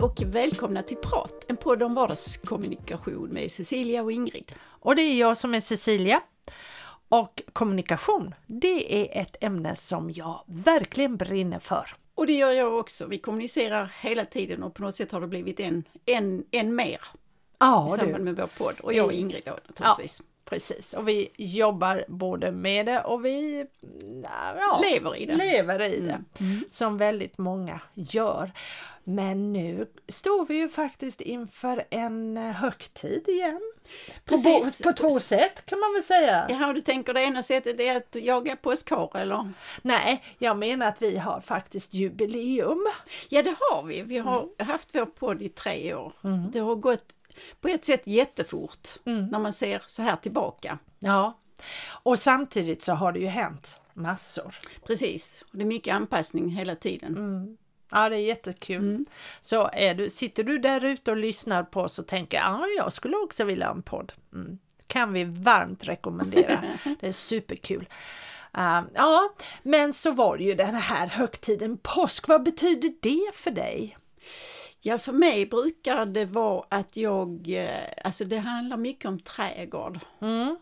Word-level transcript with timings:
och 0.00 0.22
välkomna 0.26 0.82
till 0.82 0.96
Prat, 0.96 1.44
en 1.48 1.56
podd 1.56 1.82
om 1.82 1.94
vardagskommunikation 1.94 3.28
med 3.28 3.52
Cecilia 3.52 4.02
och 4.02 4.12
Ingrid. 4.12 4.52
Och 4.62 4.96
det 4.96 5.02
är 5.02 5.14
jag 5.14 5.36
som 5.36 5.54
är 5.54 5.60
Cecilia. 5.60 6.20
Och 7.08 7.42
kommunikation, 7.52 8.34
det 8.46 9.02
är 9.02 9.22
ett 9.22 9.36
ämne 9.40 9.74
som 9.74 10.10
jag 10.10 10.44
verkligen 10.46 11.16
brinner 11.16 11.58
för. 11.58 11.94
Och 12.14 12.26
det 12.26 12.32
gör 12.32 12.50
jag 12.50 12.78
också. 12.78 13.06
Vi 13.06 13.18
kommunicerar 13.18 13.92
hela 14.00 14.24
tiden 14.24 14.62
och 14.62 14.74
på 14.74 14.82
något 14.82 14.96
sätt 14.96 15.12
har 15.12 15.20
det 15.20 15.26
blivit 15.26 15.60
än, 15.60 15.84
än, 16.06 16.44
än 16.50 16.74
mer 16.74 17.00
Ja, 17.58 17.94
i 17.94 17.98
samband 17.98 18.24
med 18.24 18.36
vår 18.36 18.50
podd. 18.58 18.80
Och 18.80 18.92
jag 18.92 19.06
och 19.06 19.12
Ingrid 19.12 19.42
då 19.44 19.58
naturligtvis. 19.66 20.22
Precis. 20.44 20.94
Och 20.94 21.08
vi 21.08 21.28
jobbar 21.36 22.04
både 22.08 22.52
med 22.52 22.86
det 22.86 23.00
och 23.02 23.24
vi 23.24 23.66
ja, 24.60 24.80
Lever 24.90 25.16
i 25.16 25.26
det. 25.26 25.34
lever 25.36 25.82
i 25.82 26.00
det. 26.00 26.20
Mm. 26.40 26.64
Som 26.68 26.96
väldigt 26.98 27.38
många 27.38 27.80
gör. 27.94 28.50
Men 29.04 29.52
nu 29.52 29.86
står 30.08 30.46
vi 30.46 30.54
ju 30.54 30.68
faktiskt 30.68 31.20
inför 31.20 31.84
en 31.90 32.36
eh, 32.36 32.42
högtid 32.52 33.28
igen. 33.28 33.60
På, 34.24 34.34
Precis. 34.34 34.82
på 34.82 34.92
två 34.92 35.10
sätt 35.10 35.66
kan 35.66 35.80
man 35.80 35.92
väl 35.92 36.02
säga. 36.02 36.66
Och 36.68 36.74
du 36.74 36.80
tänker 36.80 37.14
det 37.14 37.22
ena 37.22 37.42
sättet 37.42 37.80
är 37.80 37.96
att 37.96 38.14
jaga 38.14 38.56
påskhare 38.56 39.20
eller? 39.20 39.52
Nej, 39.82 40.24
jag 40.38 40.56
menar 40.56 40.86
att 40.86 41.02
vi 41.02 41.16
har 41.18 41.40
faktiskt 41.40 41.94
jubileum. 41.94 42.86
Ja, 43.28 43.42
det 43.42 43.54
har 43.60 43.82
vi. 43.82 44.02
Vi 44.02 44.18
har 44.18 44.36
Mm. 44.58 44.68
haft 44.70 44.88
vår 44.92 45.06
podd 45.06 45.42
i 45.42 45.48
tre 45.48 45.94
år. 45.94 46.12
Det 46.52 46.58
har 46.58 46.74
gått 46.74 47.12
på 47.60 47.68
ett 47.68 47.84
sätt 47.84 48.02
jättefort 48.04 48.88
Mm. 49.04 49.26
när 49.26 49.38
man 49.38 49.52
ser 49.52 49.82
så 49.86 50.02
här 50.02 50.16
tillbaka. 50.16 50.78
Ja, 50.98 51.38
och 52.02 52.18
samtidigt 52.18 52.82
så 52.82 52.92
har 52.92 53.12
det 53.12 53.18
ju 53.20 53.26
hänt 53.26 53.80
massor. 53.94 54.54
Precis, 54.86 55.44
och 55.52 55.58
det 55.58 55.62
är 55.64 55.66
mycket 55.66 55.94
anpassning 55.94 56.48
hela 56.48 56.74
tiden. 56.74 57.16
Mm. 57.16 57.56
Ja, 57.90 58.08
det 58.08 58.16
är 58.16 58.20
jättekul. 58.20 59.04
Så 59.40 59.70
är 59.72 59.94
du, 59.94 60.10
sitter 60.10 60.44
du 60.44 60.58
där 60.58 60.84
ute 60.84 61.10
och 61.10 61.16
lyssnar 61.16 61.62
på 61.62 61.80
oss 61.80 61.98
och 61.98 62.06
tänker 62.06 62.38
ja, 62.38 62.66
jag 62.76 62.92
skulle 62.92 63.16
också 63.16 63.44
vilja 63.44 63.66
ha 63.66 63.74
en 63.74 63.82
podd. 63.82 64.12
Mm. 64.34 64.58
Kan 64.86 65.12
vi 65.12 65.24
varmt 65.24 65.84
rekommendera. 65.84 66.64
det 67.00 67.08
är 67.08 67.12
superkul. 67.12 67.88
Uh, 68.58 68.82
ja, 68.94 69.34
men 69.62 69.92
så 69.92 70.12
var 70.12 70.36
det 70.36 70.44
ju 70.44 70.54
den 70.54 70.74
här 70.74 71.06
högtiden 71.06 71.78
påsk. 71.82 72.28
Vad 72.28 72.42
betyder 72.42 72.92
det 73.00 73.34
för 73.34 73.50
dig? 73.50 73.96
Ja, 74.82 74.98
för 74.98 75.12
mig 75.12 75.46
brukar 75.46 76.06
det 76.06 76.24
vara 76.24 76.64
att 76.68 76.96
jag, 76.96 77.48
eh, 77.48 78.04
alltså 78.04 78.24
det 78.24 78.38
handlar 78.38 78.76
mycket 78.76 79.04
om 79.04 79.20
trädgård 79.20 80.00
Mm. 80.20 80.56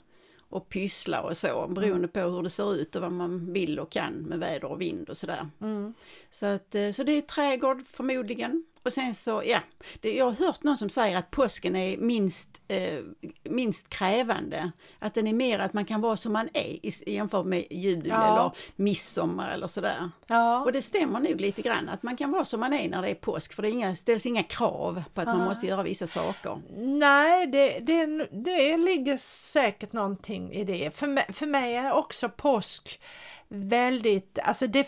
och 0.48 0.68
pyssla 0.68 1.22
och 1.22 1.36
så, 1.36 1.66
beroende 1.68 2.08
på 2.08 2.20
hur 2.20 2.42
det 2.42 2.50
ser 2.50 2.74
ut 2.74 2.96
och 2.96 3.02
vad 3.02 3.12
man 3.12 3.52
vill 3.52 3.78
och 3.78 3.90
kan 3.90 4.12
med 4.14 4.38
väder 4.38 4.64
och 4.64 4.80
vind 4.80 5.08
och 5.08 5.16
sådär. 5.16 5.48
Mm. 5.60 5.94
Så, 6.30 6.46
att, 6.46 6.74
eh, 6.74 6.90
så 6.90 7.02
det 7.02 7.12
är 7.12 7.22
trädgård 7.22 7.82
förmodligen. 7.92 8.64
Och 8.84 8.92
sen 8.92 9.14
så, 9.14 9.42
ja, 9.46 9.60
det, 10.00 10.14
jag 10.14 10.24
har 10.24 10.32
hört 10.46 10.62
någon 10.62 10.76
som 10.76 10.88
säger 10.90 11.16
att 11.16 11.30
påsken 11.30 11.76
är 11.76 11.96
minst, 11.96 12.62
eh, 12.68 12.98
minst 13.44 13.88
krävande. 13.90 14.72
Att 14.98 15.14
den 15.14 15.26
är 15.26 15.32
mer 15.32 15.58
att 15.58 15.72
man 15.72 15.84
kan 15.84 16.00
vara 16.00 16.16
som 16.16 16.32
man 16.32 16.48
är 16.54 16.86
i, 16.86 16.90
jämfört 17.06 17.46
med 17.46 17.66
jul 17.70 18.06
Ja. 18.06 18.32
eller 18.32 18.52
midsommar 18.76 19.50
eller 19.50 19.66
sådär. 19.66 20.10
Ja, 20.26 20.60
Och 20.60 20.72
det 20.72 20.82
stämmer 20.82 21.20
nog 21.20 21.40
lite 21.40 21.62
grann 21.62 21.88
att 21.88 22.02
man 22.02 22.16
kan 22.16 22.30
vara 22.30 22.44
som 22.44 22.60
man 22.60 22.72
är 22.72 22.88
när 22.88 23.02
det 23.02 23.08
är 23.10 23.14
påsk 23.14 23.52
för 23.54 23.62
det 23.62 23.70
inga, 23.70 23.94
ställs 23.94 24.26
inga 24.26 24.42
krav 24.42 25.02
på 25.14 25.20
att 25.20 25.26
man 25.26 25.44
måste 25.44 25.66
göra 25.66 25.82
vissa 25.82 26.06
saker. 26.06 26.62
Nej, 26.76 27.46
det, 27.46 27.78
det, 27.80 28.06
det 28.32 28.76
ligger 28.76 29.16
säkert 29.18 29.92
någonting 29.92 30.52
i 30.52 30.64
det. 30.64 30.96
För 30.96 31.06
mig, 31.06 31.26
för 31.32 31.46
mig 31.46 31.74
är 31.76 31.92
också 31.92 32.28
påsk 32.28 33.00
väldigt, 33.48 34.38
alltså 34.42 34.66
det 34.66 34.78
är 34.78 34.84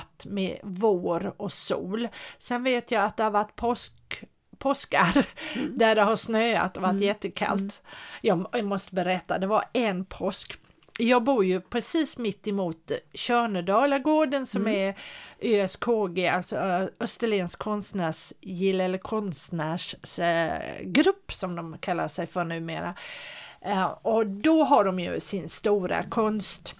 förknippat 0.00 0.26
med 0.26 0.58
vår 0.62 1.34
och 1.36 1.52
sol. 1.52 2.08
Sen 2.38 2.64
vet 2.64 2.90
jag 2.90 3.04
att 3.04 3.16
det 3.16 3.22
har 3.22 3.30
varit 3.30 3.56
påsk 3.56 4.24
påskar 4.58 5.26
där 5.76 5.94
det 5.94 6.02
har 6.02 6.16
snöat 6.16 6.76
och 6.76 6.82
varit 6.82 7.00
jättekallt. 7.00 7.82
Jag, 8.22 8.46
jag 8.52 8.64
måste 8.64 8.94
berätta, 8.94 9.38
det 9.38 9.46
var 9.46 9.64
en 9.72 10.04
påsk 10.04 10.58
jag 10.98 11.24
bor 11.24 11.44
ju 11.44 11.60
precis 11.60 12.18
mitt 12.18 12.48
emot 12.48 12.90
Tjörnedalagården 13.14 14.46
som 14.46 14.66
är 14.66 14.94
ÖSKG, 15.40 16.26
alltså 16.26 16.56
Österlens 17.00 17.56
konstnärsgille 17.56 18.84
eller 18.84 18.98
konstnärsgrupp 18.98 21.32
som 21.32 21.56
de 21.56 21.78
kallar 21.80 22.08
sig 22.08 22.26
för 22.26 22.44
numera. 22.44 22.94
Eh, 23.60 23.84
Och 24.02 24.26
då 24.26 24.64
har 24.64 24.84
de 24.84 25.00
ju 25.00 25.20
sin 25.20 25.48
stora 25.48 26.02
konst 26.02 26.74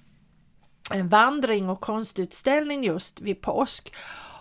en 0.93 1.09
vandring 1.09 1.69
och 1.69 1.81
konstutställning 1.81 2.85
just 2.85 3.21
vid 3.21 3.41
påsk. 3.41 3.93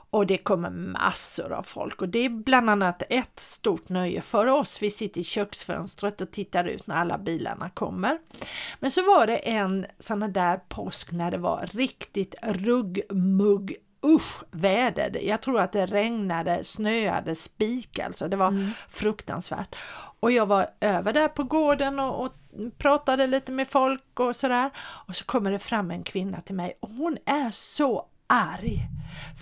Och 0.09 0.27
det 0.27 0.37
kommer 0.37 0.69
massor 0.69 1.51
av 1.51 1.63
folk 1.63 2.01
och 2.01 2.09
det 2.09 2.19
är 2.19 2.29
bland 2.29 2.69
annat 2.69 3.03
ett 3.09 3.39
stort 3.39 3.89
nöje 3.89 4.21
för 4.21 4.45
oss. 4.45 4.81
Vi 4.81 4.89
sitter 4.89 5.21
i 5.21 5.23
köksfönstret 5.23 6.21
och 6.21 6.31
tittar 6.31 6.65
ut 6.65 6.87
när 6.87 6.95
alla 6.95 7.17
bilarna 7.17 7.69
kommer. 7.69 8.19
Men 8.79 8.91
så 8.91 9.05
var 9.05 9.27
det 9.27 9.37
en 9.37 9.85
sån 9.99 10.33
där 10.33 10.57
påsk 10.57 11.11
när 11.11 11.31
det 11.31 11.37
var 11.37 11.69
riktigt 11.73 12.35
ruggmugg 12.43 13.75
usch 14.05 14.43
väder. 14.51 15.19
Jag 15.23 15.41
tror 15.41 15.59
att 15.59 15.71
det 15.71 15.85
regnade, 15.85 16.63
snöade, 16.63 17.35
spik 17.35 17.99
alltså. 17.99 18.27
Det 18.27 18.37
var 18.37 18.73
fruktansvärt. 18.89 19.75
Och 20.19 20.31
jag 20.31 20.45
var 20.45 20.67
över 20.79 21.13
där 21.13 21.27
på 21.27 21.43
gården 21.43 21.99
och, 21.99 22.25
och 22.25 22.33
pratade 22.77 23.27
lite 23.27 23.51
med 23.51 23.67
folk 23.67 24.19
och 24.19 24.35
sådär. 24.35 24.69
Och 25.07 25.15
så 25.15 25.25
kommer 25.25 25.51
det 25.51 25.59
fram 25.59 25.91
en 25.91 26.03
kvinna 26.03 26.41
till 26.41 26.55
mig 26.55 26.77
och 26.79 26.89
hon 26.89 27.17
är 27.25 27.51
så 27.51 28.05
arg. 28.31 28.87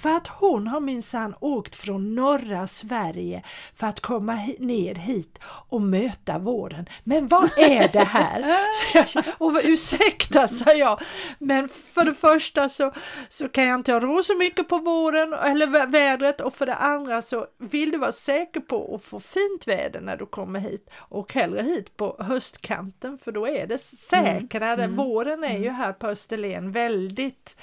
För 0.02 0.10
att 0.10 0.28
hon 0.28 0.68
har 0.68 0.80
minsann 0.80 1.36
åkt 1.40 1.76
från 1.76 2.16
norra 2.16 2.68
Sverige 2.68 3.44
för 3.76 3.88
att 3.88 4.00
komma 4.00 4.36
ner 4.60 4.96
hit 4.96 5.40
och 5.44 5.82
möta 5.82 6.40
våren. 6.40 6.86
Men 7.04 7.28
vad 7.28 7.58
är 7.58 7.88
det 7.92 8.00
här? 8.04 8.46
Så 9.06 9.20
jag, 9.26 9.26
och 9.38 9.62
ursäkta, 9.64 10.48
sa 10.48 10.74
jag. 10.74 11.02
Men 11.40 11.70
för 11.70 12.06
det 12.06 12.14
första 12.14 12.70
så, 12.70 12.92
så 13.30 13.50
kan 13.50 13.64
jag 13.68 13.76
inte 13.76 14.00
rå 14.00 14.24
så 14.24 14.38
mycket 14.38 14.68
på 14.68 14.78
våren 14.78 15.34
eller 15.34 15.68
vä- 15.68 15.92
vädret 15.92 16.42
och 16.42 16.54
för 16.54 16.66
det 16.66 16.76
andra 16.76 17.22
så 17.22 17.46
vill 17.58 17.92
du 17.92 17.98
vara 17.98 18.12
säker 18.12 18.60
på 18.60 18.96
att 18.96 19.04
få 19.04 19.20
fint 19.20 19.68
väder 19.68 20.02
när 20.02 20.18
du 20.18 20.26
kommer 20.26 20.60
hit 20.60 20.90
och 20.98 21.34
hellre 21.34 21.62
hit 21.62 21.98
på 21.98 22.16
höstkanten 22.20 23.18
för 23.18 23.32
då 23.32 23.48
är 23.48 23.68
det 23.68 23.78
säkrare. 23.78 24.88
Våren 24.88 25.44
är 25.44 25.58
ju 25.58 25.70
här 25.70 25.94
på 25.94 26.08
Österlen 26.08 26.72
väldigt 26.72 27.56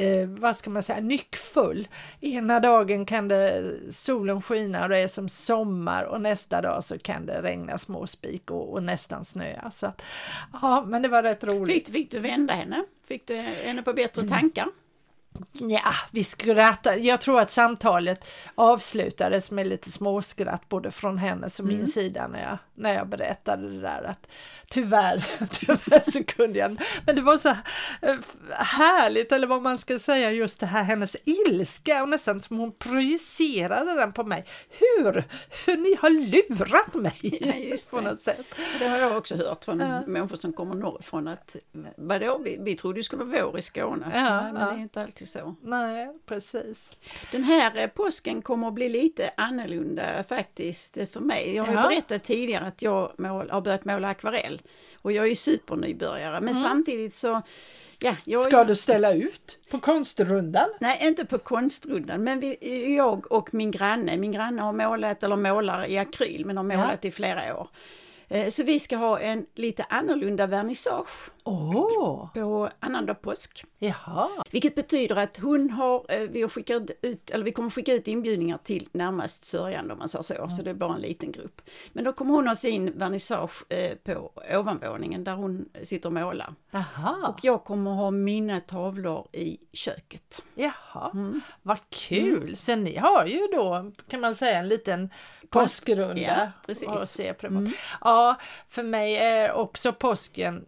eh, 0.00 0.28
vad 0.42 0.56
ska 0.56 0.70
man 0.70 0.82
säga, 0.82 1.00
nyckfull. 1.00 1.88
Ena 2.20 2.60
dagen 2.60 3.06
kan 3.06 3.28
det 3.28 3.64
solen 3.90 4.42
skina 4.42 4.82
och 4.82 4.88
det 4.88 4.98
är 4.98 5.08
som 5.08 5.28
sommar 5.28 6.04
och 6.04 6.20
nästa 6.20 6.60
dag 6.60 6.84
så 6.84 6.98
kan 6.98 7.26
det 7.26 7.42
regna 7.42 7.78
småspik 7.78 8.50
och, 8.50 8.72
och 8.72 8.82
nästan 8.82 9.24
snöa. 9.24 9.70
Så 9.70 9.92
ja, 10.62 10.84
men 10.86 11.02
det 11.02 11.08
var 11.08 11.22
rätt 11.22 11.44
roligt. 11.44 11.86
Fick, 11.86 11.94
fick 11.94 12.10
du 12.10 12.18
vända 12.18 12.54
henne? 12.54 12.84
Fick 13.06 13.26
du 13.26 13.34
henne 13.36 13.82
på 13.82 13.92
bättre 13.92 14.28
tankar? 14.28 14.66
Ja, 15.52 15.94
vi 16.10 16.24
skrattade. 16.24 16.96
Jag 16.96 17.20
tror 17.20 17.40
att 17.40 17.50
samtalet 17.50 18.30
avslutades 18.54 19.50
med 19.50 19.66
lite 19.66 19.90
småskratt 19.90 20.68
både 20.68 20.90
från 20.90 21.18
hennes 21.18 21.60
och 21.60 21.66
min 21.66 21.88
sida 21.88 22.28
när 22.28 22.42
jag, 22.42 22.58
när 22.74 22.94
jag 22.94 23.08
berättade 23.08 23.70
det 23.70 23.80
där 23.80 24.02
att 24.02 24.28
tyvärr, 24.68 25.24
tyvärr 25.50 26.10
så 26.10 26.24
kunde 26.24 26.58
jag 26.58 26.80
Men 27.06 27.16
det 27.16 27.22
var 27.22 27.36
så 27.38 27.48
eh, 28.02 28.16
härligt, 28.58 29.32
eller 29.32 29.46
vad 29.46 29.62
man 29.62 29.78
ska 29.78 29.98
säga, 29.98 30.30
just 30.32 30.60
det 30.60 30.66
här 30.66 30.82
hennes 30.82 31.16
ilska 31.24 32.02
och 32.02 32.08
nästan 32.08 32.40
som 32.42 32.58
hon 32.58 32.72
projicerade 32.72 33.94
den 33.94 34.12
på 34.12 34.24
mig. 34.24 34.46
Hur, 34.70 35.24
hur 35.66 35.76
ni 35.76 35.96
har 36.00 36.10
lurat 36.10 36.94
mig 36.94 37.38
Ja, 37.40 37.54
just 37.54 37.90
på 37.90 37.96
det. 38.00 38.02
något 38.10 38.22
sätt. 38.22 38.46
Det 38.78 38.88
har 38.88 38.98
jag 38.98 39.16
också 39.16 39.36
hört 39.36 39.64
från 39.64 39.78
människor 40.06 40.36
som 40.36 40.52
kommer 40.52 40.74
norrifrån 40.74 41.28
att 41.28 41.56
vadå, 41.96 42.38
vi, 42.44 42.58
vi 42.60 42.74
trodde 42.76 42.98
det 42.98 43.02
skulle 43.02 43.24
vara 43.24 43.46
vår 43.46 43.58
i 43.58 43.62
Skåne. 43.62 44.10
Ja, 44.14 44.40
Nej, 44.42 44.52
men 44.52 44.62
ja. 44.62 44.68
det 44.70 44.76
är 44.76 44.82
inte 44.82 45.02
alltid 45.02 45.21
så. 45.26 45.54
Nej, 45.62 46.08
precis. 46.26 46.92
Den 47.32 47.44
här 47.44 47.76
eh, 47.76 47.86
påsken 47.86 48.42
kommer 48.42 48.68
att 48.68 48.74
bli 48.74 48.88
lite 48.88 49.30
annorlunda 49.36 50.24
faktiskt 50.28 50.98
för 51.12 51.20
mig. 51.20 51.54
Jag 51.54 51.64
har 51.64 51.74
Ja. 51.74 51.88
berättat 51.88 52.24
tidigare 52.24 52.64
att 52.66 52.82
jag 52.82 53.12
mål, 53.18 53.50
har 53.50 53.60
börjat 53.60 53.84
måla 53.84 54.08
akvarell 54.08 54.62
och 55.02 55.12
jag 55.12 55.28
är 55.30 55.34
supernybörjare 55.34 56.40
men 56.40 56.54
samtidigt 56.54 57.14
så 57.14 57.42
Ja, 58.04 58.16
jag, 58.24 58.44
Ska 58.44 58.64
du 58.64 58.76
ställa 58.76 59.12
ut 59.12 59.58
på 59.70 59.78
konstrundan? 59.80 60.68
Nej, 60.80 60.98
inte 61.02 61.24
på 61.24 61.38
konstrundan, 61.38 62.24
men 62.24 62.40
vi, 62.40 62.94
jag 62.96 63.32
och 63.32 63.54
min 63.54 63.70
granne, 63.70 64.16
min 64.16 64.32
granne 64.32 64.62
har 64.62 64.72
målat, 64.72 65.22
eller 65.22 65.36
målar 65.36 65.86
i 65.90 65.98
akryl, 65.98 66.46
men 66.46 66.56
har 66.56 66.64
målat 66.64 67.04
i 67.04 67.10
flera 67.10 67.56
år. 67.60 67.68
Eh, 68.28 68.48
Så 68.48 68.62
vi 68.62 68.80
ska 68.80 68.96
ha 68.96 69.20
en 69.20 69.46
lite 69.54 69.84
annorlunda 69.88 70.46
vernissage 70.46 71.30
Åh, 71.44 72.28
på 72.34 72.70
annandag 72.80 73.14
påsk. 73.14 73.64
jaha. 73.78 74.28
Vilket 74.50 74.74
betyder 74.74 75.16
att 75.16 75.36
hon 75.36 75.70
har, 75.70 76.04
eh, 76.08 76.20
vi, 76.20 76.42
har 76.42 76.48
skickat 76.48 76.82
ut, 77.02 77.30
eller 77.30 77.44
vi 77.44 77.52
kommer 77.52 77.70
skicka 77.70 77.94
ut 77.94 78.08
inbjudningar 78.08 78.58
till 78.58 78.88
närmast 78.92 79.44
sörjande 79.44 79.92
om 79.92 79.98
man 79.98 80.08
säger 80.08 80.22
så, 80.22 80.48
så 80.56 80.62
det 80.62 80.70
är 80.70 80.74
bara 80.74 80.94
en 80.94 81.00
liten 81.00 81.32
grupp. 81.32 81.60
Men 81.92 82.04
då 82.04 82.12
kommer 82.12 82.34
hon 82.34 82.48
ha 82.48 82.56
sin 82.56 82.98
vernissage 82.98 83.64
eh, 83.72 83.94
på 84.04 84.30
ovanvåningen 84.56 85.24
där 85.24 85.34
hon 85.34 85.68
sitter 85.82 86.08
och 86.08 86.12
målar. 86.12 86.54
Jaha. 86.70 87.28
Och 87.28 87.38
jag 87.42 87.64
kommer 87.64 87.90
ha 87.90 88.10
mina 88.10 88.60
tavlor 88.60 89.28
i 89.32 89.58
köket. 89.72 90.42
Jaha, 90.54 91.10
Mm. 91.14 91.40
vad 91.62 91.78
kul! 91.90 92.56
Så 92.56 92.76
ni 92.76 92.96
har 92.96 93.26
ju 93.26 93.46
då 93.52 93.90
kan 94.08 94.20
man 94.20 94.34
säga 94.34 94.58
en 94.58 94.68
liten 94.68 95.10
påskrunda 95.48 96.20
Ja, 96.20 96.50
precis. 96.66 96.88
att 96.88 97.08
se 97.08 97.34
emot. 97.42 97.70
Ja, 98.00 98.36
för 98.68 98.82
mig 98.82 99.16
är 99.16 99.52
också 99.52 99.92
påsken 99.92 100.64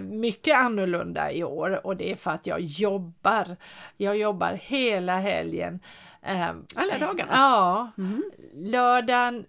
mycket 0.00 0.56
annorlunda 0.56 1.32
i 1.32 1.44
år 1.44 1.86
och 1.86 1.96
det 1.96 2.12
är 2.12 2.16
för 2.16 2.30
att 2.30 2.46
jag 2.46 2.60
jobbar. 2.60 3.56
Jag 3.96 4.16
jobbar 4.16 4.52
hela 4.52 5.18
helgen. 5.18 5.80
Eh, 6.22 6.48
Alla 6.74 6.98
dagarna? 7.00 7.32
Ja, 7.32 7.90
Mm. 7.98 8.22
lördagen 8.54 9.46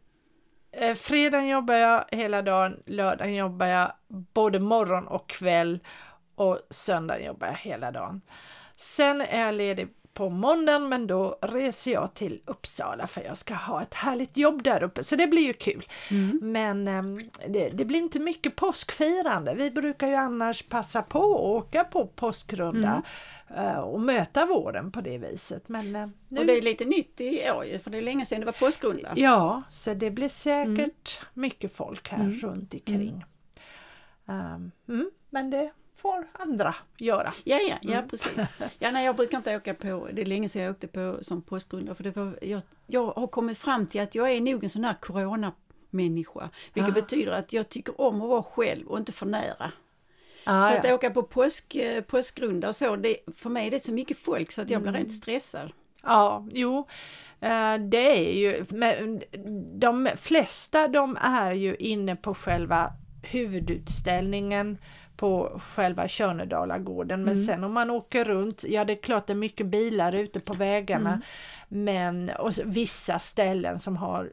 Eh, 0.71 0.95
fredagen 0.95 1.47
jobbar 1.47 1.73
jag 1.73 2.05
hela 2.11 2.41
dagen, 2.41 2.83
lördagen 2.85 3.35
jobbar 3.35 3.65
jag 3.65 3.91
både 4.07 4.59
morgon 4.59 5.07
och 5.07 5.29
kväll 5.29 5.79
och 6.35 6.59
söndagen 6.69 7.25
jobbar 7.25 7.47
jag 7.47 7.53
hela 7.55 7.91
dagen. 7.91 8.21
Sen 8.75 9.21
är 9.21 9.45
jag 9.45 9.55
ledig 9.55 9.87
på 10.13 10.29
måndagen 10.29 10.89
men 10.89 11.07
då 11.07 11.37
reser 11.41 11.91
jag 11.91 12.13
till 12.13 12.41
Uppsala 12.45 13.07
för 13.07 13.21
jag 13.21 13.37
ska 13.37 13.53
ha 13.53 13.81
ett 13.81 13.93
härligt 13.93 14.37
jobb 14.37 14.63
där 14.63 14.83
uppe 14.83 15.03
så 15.03 15.15
det 15.15 15.27
blir 15.27 15.41
ju 15.41 15.53
kul. 15.53 15.85
Men 16.41 16.87
ehm, 16.87 17.19
det, 17.47 17.69
det 17.69 17.85
blir 17.85 17.99
inte 17.99 18.19
mycket 18.19 18.55
påskfirande. 18.55 19.55
Vi 19.55 19.71
brukar 19.71 20.07
ju 20.07 20.15
annars 20.15 20.63
passa 20.63 21.01
på 21.01 21.19
att 21.19 21.41
åka 21.41 21.83
på 21.83 22.07
påskrunda 22.07 23.01
eh, 23.57 23.79
och 23.79 24.01
möta 24.01 24.45
våren 24.45 24.91
på 24.91 25.01
det 25.01 25.17
viset. 25.17 25.69
Men 25.69 25.95
eh, 25.95 26.07
nu 26.27 26.39
Och 26.39 26.45
det 26.45 26.57
är 26.57 26.61
lite 26.61 26.85
nytt 26.85 27.21
i 27.21 27.51
år 27.51 27.65
ju, 27.65 27.79
för 27.79 27.91
det 27.91 27.97
är 27.97 28.01
länge 28.01 28.25
sedan 28.25 28.39
det 28.39 28.45
var 28.45 28.53
påskrunda. 28.53 29.13
Ja, 29.15 29.63
så 29.69 29.93
det 29.93 30.11
blir 30.11 30.27
säkert 30.27 31.21
mycket 31.33 31.75
folk 31.75 32.09
här 32.09 32.29
runt 32.41 32.73
omkring. 32.73 33.25
Um, 34.25 34.71
mm, 34.87 35.11
men 35.29 35.49
det 35.49 35.71
får 36.01 36.27
andra 36.33 36.75
göra. 36.97 37.33
Ja, 37.43 37.59
ja, 37.69 37.75
ja 37.81 38.01
precis. 38.09 38.47
Ja, 38.79 38.91
nej, 38.91 39.05
jag 39.05 39.15
brukar 39.15 39.37
inte 39.37 39.55
åka 39.57 39.73
på, 39.73 40.09
det 40.13 40.21
är 40.21 40.25
länge 40.25 40.49
sedan 40.49 40.61
jag 40.61 40.71
åkte 40.71 40.87
på 40.87 41.17
som 41.21 41.41
påskrunda 41.41 41.95
för 41.95 42.03
det 42.03 42.15
var, 42.15 42.39
jag, 42.41 42.61
jag 42.87 43.05
har 43.11 43.27
kommit 43.27 43.57
fram 43.57 43.87
till 43.87 44.01
att 44.01 44.15
jag 44.15 44.31
är 44.31 44.41
nog 44.41 44.63
en 44.63 44.69
sån 44.69 44.83
här 44.83 44.93
coronamänniska. 45.01 46.49
Vilket 46.73 46.91
Ah. 46.91 47.01
betyder 47.01 47.31
att 47.31 47.53
jag 47.53 47.69
tycker 47.69 48.01
om 48.01 48.21
att 48.21 48.29
vara 48.29 48.43
själv 48.43 48.87
och 48.87 48.97
inte 48.97 49.11
för 49.11 49.25
nära. 49.25 49.71
Ah, 50.43 50.61
så 50.71 50.77
att 50.77 50.83
ja. 50.87 50.93
åka 50.95 51.09
på 51.09 51.23
påsk, 51.23 51.75
eh, 51.75 52.01
påskrunda 52.03 52.67
och 52.69 52.75
så, 52.75 52.95
det, 52.95 53.17
för 53.35 53.49
mig 53.49 53.67
är 53.67 53.71
det 53.71 53.83
så 53.85 53.91
mycket 53.93 54.17
folk 54.17 54.51
så 54.51 54.61
att 54.61 54.69
jag 54.69 54.81
blir 54.81 54.89
Mm. 54.89 54.99
rent 55.01 55.11
stressad. 55.13 55.71
ja, 56.03 56.47
jo, 56.51 56.87
eh, 57.41 57.77
det 57.77 58.17
är 58.27 58.33
ju, 58.33 58.65
men 58.69 59.21
de 59.79 60.09
flesta 60.17 60.87
de 60.87 61.17
är 61.21 61.51
ju 61.51 61.75
inne 61.75 62.15
på 62.15 62.33
själva 62.35 62.93
huvudutställningen 63.23 64.77
på 65.19 65.59
själva 65.73 66.07
Tjörnedalagården. 66.07 67.23
Men 67.23 67.43
sen 67.43 67.63
om 67.63 67.73
man 67.73 67.89
åker 67.89 68.25
runt, 68.25 68.65
ja 68.67 68.85
det 68.85 68.93
är 68.93 69.01
klart 69.01 69.27
det 69.27 69.33
är 69.33 69.37
mycket 69.37 69.65
bilar 69.65 70.13
ute 70.13 70.39
på 70.39 70.53
vägarna. 70.53 71.21
Men 71.67 72.29
och 72.29 72.51
vissa 72.65 73.19
ställen 73.19 73.79
som 73.79 73.97
har 73.97 74.29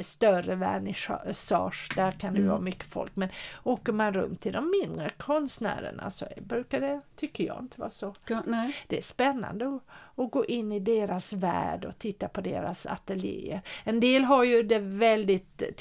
större 0.00 0.54
vernissage, 0.54 1.92
där 1.96 2.12
kan 2.12 2.34
det 2.34 2.42
vara 2.42 2.60
mycket 2.60 2.84
folk. 2.84 3.16
Men 3.16 3.28
åker 3.62 3.92
man 3.92 4.12
runt 4.12 4.40
till 4.40 4.52
de 4.52 4.70
mindre 4.82 5.10
konstnärerna 5.16 6.10
så 6.10 6.26
brukar 6.40 6.80
det, 6.80 7.00
tycker 7.16 7.44
jag, 7.44 7.58
inte 7.60 7.80
vara 7.80 7.90
så. 7.90 8.14
Nej. 8.46 8.76
Det 8.86 8.98
är 8.98 9.02
spännande 9.02 9.68
att, 9.68 9.82
att 10.24 10.30
gå 10.30 10.44
in 10.44 10.72
i 10.72 10.80
deras 10.80 11.32
värld 11.32 11.84
och 11.84 11.98
titta 11.98 12.28
på 12.28 12.40
deras 12.40 12.86
ateljéer. 12.86 13.60
En 13.84 14.00
del 14.00 14.24
har 14.24 14.44
ju 14.44 14.62
det 14.62 14.78
väldigt 14.78 15.76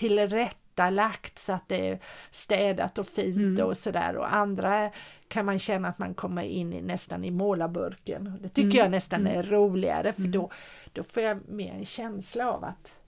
tillrättalagt 0.80 1.40
så 1.40 1.54
att 1.54 1.70
det 1.70 1.90
är 1.90 2.00
städat 2.32 2.98
och 2.98 3.08
fint 3.08 3.60
och 3.60 3.78
sådär 3.78 4.18
och 4.18 4.34
andra 4.34 4.92
kan 5.28 5.46
man 5.46 5.60
känna 5.60 5.88
att 5.88 6.00
man 6.00 6.14
kommer 6.14 6.44
in 6.44 6.74
i 6.74 6.82
nästan 6.82 7.24
i 7.24 7.32
målarburken. 7.32 8.40
Det 8.42 8.50
tycker 8.50 8.78
jag 8.78 8.92
nästan 8.92 9.28
är 9.28 9.44
roligare 9.44 10.14
för 10.14 10.28
då, 10.28 10.52
då 10.94 11.04
får 11.04 11.24
jag 11.24 11.50
mer 11.50 11.74
en 11.74 11.86
känsla 11.86 12.52
av 12.52 12.64
att 12.64 13.00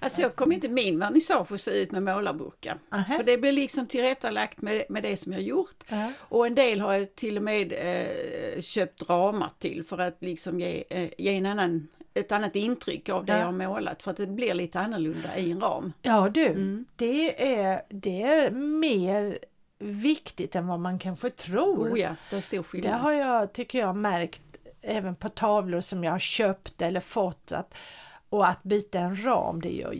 Alltså 0.00 0.20
jag 0.20 0.36
kommer 0.36 0.54
inte 0.54 0.68
min 0.68 0.98
vernissage 0.98 1.52
att 1.52 1.60
se 1.60 1.70
ut 1.70 1.92
med 1.92 2.02
målarburkar. 2.02 2.78
Aha. 2.92 3.16
För 3.16 3.24
det 3.24 3.38
blir 3.38 3.52
liksom 3.52 3.86
tillrättalagt 3.86 4.62
med, 4.62 4.84
med 4.88 5.02
det 5.02 5.16
som 5.16 5.32
jag 5.32 5.42
gjort. 5.42 5.84
Ja. 5.88 6.12
Och 6.18 6.46
en 6.46 6.54
del 6.54 6.80
har 6.80 6.92
jag 6.92 7.14
till 7.14 7.36
och 7.36 7.42
med 7.42 7.72
eh, 7.72 8.60
köpt 8.60 9.10
ramar 9.10 9.50
till 9.58 9.84
för 9.84 9.98
att 9.98 10.16
liksom 10.20 10.60
ge, 10.60 10.84
eh, 10.90 11.08
ge 11.18 11.34
en 11.36 11.46
annan, 11.46 11.88
ett 12.20 12.32
annat 12.32 12.56
intryck 12.56 13.08
av 13.08 13.24
det 13.24 13.32
Ja. 13.32 13.38
jag 13.38 13.44
har 13.46 13.52
målat. 13.52 14.02
För 14.02 14.10
att 14.10 14.16
det 14.16 14.26
blir 14.26 14.54
lite 14.54 14.80
annorlunda 14.80 15.36
i 15.36 15.50
en 15.50 15.60
ram. 15.60 15.92
Ja 16.02 16.28
du, 16.28 16.84
det, 16.96 17.54
är, 17.60 17.82
det 17.88 18.22
är 18.22 18.50
mer 18.50 19.38
viktigt 19.78 20.56
än 20.56 20.66
vad 20.66 20.80
man 20.80 20.98
kanske 20.98 21.30
tror. 21.30 21.92
Oh 21.94 22.00
ja, 22.00 22.16
det 22.30 22.36
är 22.36 22.40
stor 22.40 22.56
Det 22.58 22.62
skillnad. 22.64 23.00
har 23.00 23.12
jag, 23.12 23.52
tycker 23.52 23.78
jag, 23.78 23.96
märkt 23.96 24.42
även 24.82 25.14
på 25.14 25.28
tavlor 25.28 25.80
som 25.80 26.04
jag 26.04 26.12
har 26.12 26.18
köpt 26.18 26.82
eller 26.82 27.00
fått. 27.00 27.52
Att, 27.52 27.74
och 28.28 28.48
att 28.48 28.62
byta 28.62 28.98
en 28.98 29.24
ram, 29.24 29.60
det 29.60 29.70
gör 29.72 29.94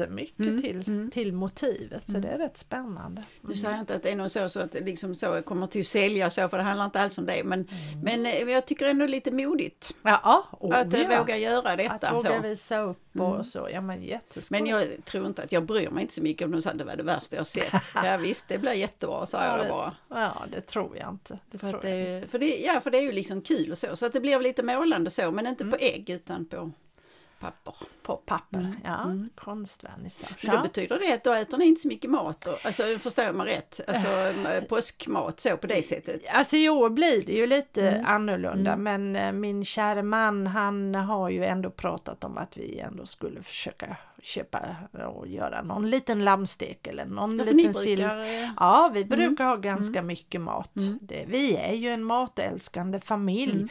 jättemycket 0.00 0.38
Mm, 0.40 0.62
till, 0.62 1.10
till 1.12 1.32
motivet. 1.32 2.08
Så 2.08 2.18
det 2.18 2.28
är 2.28 2.38
rätt 2.38 2.56
spännande. 2.56 3.24
Nu 3.40 3.54
säger 3.56 3.74
jag 3.74 3.82
inte 3.82 3.94
att 3.94 4.02
det 4.02 4.10
är 4.10 4.16
något 4.16 4.32
så, 4.32 4.48
så 4.48 4.60
att 4.60 4.72
det 4.72 4.80
liksom 4.80 5.14
så 5.14 5.26
jag 5.26 5.44
kommer 5.44 5.66
till 5.66 5.80
att 5.80 5.86
sälja 5.86 6.30
så, 6.30 6.48
för 6.48 6.56
det 6.56 6.62
handlar 6.62 6.84
inte 6.84 7.00
alls 7.00 7.18
om 7.18 7.26
det. 7.26 7.44
Men, 7.44 7.68
men 8.04 8.26
eh, 8.26 8.32
jag 8.50 8.66
tycker 8.66 8.86
ändå 8.86 9.06
lite 9.06 9.30
modigt 9.30 9.94
Ja, 10.02 10.44
oh, 10.60 10.76
att 10.78 10.94
eh, 10.94 11.00
ja. 11.02 11.18
våga 11.18 11.36
göra 11.36 11.76
detta. 11.76 12.08
Att 12.08 12.14
våga 12.14 12.28
så. 12.28 12.34
Mm. 12.36 12.42
visa 12.42 12.80
upp 12.80 13.20
och 13.20 13.46
så. 13.46 13.68
Ja 13.72 13.80
men 13.80 14.02
jätteskoj. 14.02 14.58
Men 14.60 14.66
jag 14.70 15.04
tror 15.04 15.26
inte 15.26 15.42
att 15.42 15.52
jag 15.52 15.64
bryr 15.64 15.90
mig 15.90 16.02
inte 16.02 16.14
så 16.14 16.22
mycket 16.22 16.44
om 16.44 16.50
de 16.50 16.62
sa 16.62 16.72
det 16.72 16.84
var 16.84 16.96
det 16.96 17.02
värsta 17.02 17.36
jag 17.36 17.46
sett. 17.46 17.72
Ja 17.94 18.16
visst, 18.16 18.48
det 18.48 18.58
blir 18.58 18.72
jättebra, 18.72 19.26
sa 19.26 19.44
jag 19.44 19.52
ja, 19.52 19.56
då 19.56 19.62
det, 19.62 19.68
bara. 19.68 19.94
ja, 20.08 20.42
det 20.52 20.60
tror 20.60 20.96
jag 20.96 21.08
inte. 21.08 21.38
Det 21.50 21.58
För, 21.58 21.66
att 21.66 21.72
jag. 21.72 21.82
det, 21.82 22.30
för, 22.30 22.38
det, 22.38 22.56
ja, 22.58 22.80
för 22.80 22.90
det 22.90 22.98
är 22.98 23.02
ju 23.02 23.12
liksom 23.12 23.40
kul 23.42 23.70
och 23.70 23.78
så. 23.78 23.96
Så 23.96 24.06
att 24.06 24.12
det 24.12 24.20
blir 24.20 24.40
lite 24.40 24.62
målande 24.62 25.10
så, 25.10 25.30
men 25.30 25.46
inte 25.46 25.62
Mm. 25.64 25.70
på 25.78 25.84
ägg 25.84 26.10
utan 26.10 26.44
på 26.46 26.70
papper. 27.42 27.74
På 28.02 28.16
papper, 28.16 28.74
ja. 28.84 29.04
Konstvernissage. 29.34 30.44
Men 30.46 30.56
då 30.56 30.62
betyder 30.62 30.98
det 30.98 31.12
att 31.14 31.24
då 31.24 31.32
äter 31.32 31.58
ni 31.58 31.64
inte 31.66 31.80
så 31.80 31.88
mycket 31.88 32.10
mat. 32.10 32.46
Och, 32.46 32.66
alltså 32.66 32.82
förstår 32.98 33.32
man 33.32 33.46
rätt? 33.46 33.80
Alltså 33.86 34.08
eh, 34.08 34.64
påskmat 34.64 35.40
så 35.40 35.56
på 35.56 35.66
det 35.66 35.82
sättet. 35.82 36.22
Alltså 36.34 36.56
i 36.56 36.68
år 36.68 36.90
blir 36.90 37.26
det 37.26 37.32
ju 37.32 37.46
lite 37.46 37.88
Mm. 37.90 38.06
annorlunda 38.06 38.76
men 38.76 39.16
eh, 39.16 39.32
min 39.32 39.64
kära 39.64 40.02
man 40.02 40.46
han 40.46 40.94
har 40.94 41.30
ju 41.30 41.44
ändå 41.44 41.70
pratat 41.70 42.24
om 42.24 42.38
att 42.38 42.56
vi 42.56 42.78
ändå 42.78 43.06
skulle 43.06 43.42
försöka 43.42 43.96
köpa 44.22 44.60
och 45.16 45.26
göra 45.28 45.62
någon 45.62 45.90
liten 45.90 46.24
lammstek 46.24 46.86
eller 46.86 47.04
någon 47.04 47.38
Ja, 47.38 47.44
liten 47.44 47.74
sill. 47.74 48.00
eh, 48.00 48.08
Ja, 48.56 48.90
vi 48.94 49.04
brukar 49.04 49.44
ha 49.44 49.56
ganska 49.56 50.02
mycket 50.02 50.40
mat. 50.40 50.70
Det, 51.00 51.24
vi 51.28 51.56
är 51.56 51.72
ju 51.74 51.88
en 51.88 52.04
matälskande 52.04 53.00
familj. 53.00 53.66